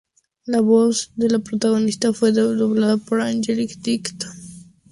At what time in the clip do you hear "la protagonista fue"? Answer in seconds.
1.29-2.31